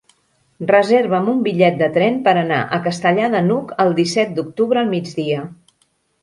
[0.69, 4.91] Reserva'm un bitllet de tren per anar a Castellar de n'Hug el disset d'octubre al
[4.97, 5.45] migdia.